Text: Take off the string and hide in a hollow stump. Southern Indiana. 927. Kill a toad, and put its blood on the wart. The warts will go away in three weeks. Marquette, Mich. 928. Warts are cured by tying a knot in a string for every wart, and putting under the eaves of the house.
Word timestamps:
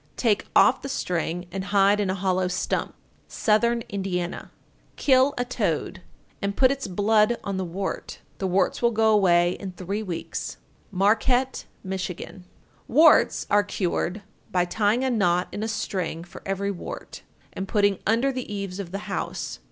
Take 0.17 0.47
off 0.55 0.81
the 0.81 0.89
string 0.89 1.45
and 1.51 1.65
hide 1.65 1.99
in 1.99 2.09
a 2.09 2.15
hollow 2.15 2.47
stump. 2.47 2.95
Southern 3.27 3.81
Indiana. 3.87 4.49
927. 4.95 4.95
Kill 4.97 5.33
a 5.37 5.45
toad, 5.45 6.01
and 6.41 6.57
put 6.57 6.71
its 6.71 6.87
blood 6.87 7.37
on 7.43 7.57
the 7.57 7.63
wart. 7.63 8.17
The 8.39 8.47
warts 8.47 8.81
will 8.81 8.89
go 8.89 9.11
away 9.11 9.51
in 9.59 9.73
three 9.73 10.01
weeks. 10.01 10.57
Marquette, 10.89 11.65
Mich. 11.83 12.09
928. 12.09 12.49
Warts 12.87 13.45
are 13.51 13.63
cured 13.63 14.23
by 14.49 14.65
tying 14.65 15.03
a 15.03 15.11
knot 15.11 15.49
in 15.51 15.61
a 15.61 15.67
string 15.67 16.23
for 16.23 16.41
every 16.47 16.71
wart, 16.71 17.21
and 17.53 17.67
putting 17.67 17.99
under 18.07 18.31
the 18.31 18.51
eaves 18.51 18.79
of 18.79 18.91
the 18.91 19.05
house. 19.05 19.59